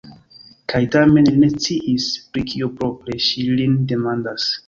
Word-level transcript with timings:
Kaj 0.71 0.79
tamen 0.95 1.27
li 1.27 1.33
ne 1.43 1.49
sciis, 1.55 2.07
pri 2.33 2.43
kio 2.53 2.71
propre 2.79 3.21
ŝi 3.27 3.45
lin 3.61 3.79
demandas. 3.93 4.51